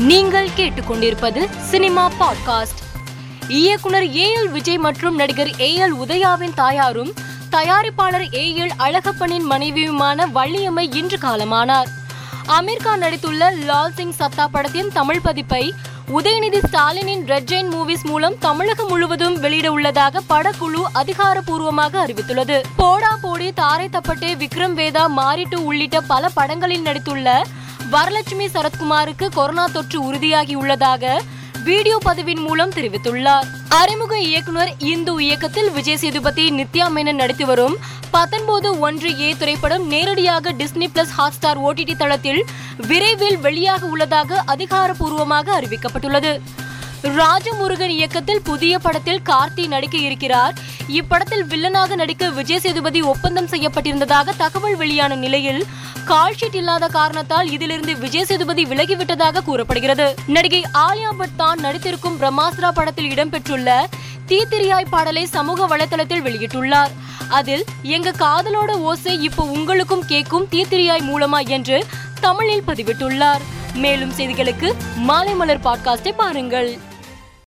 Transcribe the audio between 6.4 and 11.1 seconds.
தாயாரும் தயாரிப்பாளர் A L அழகப்பனின் மனைவியுமான Valliammai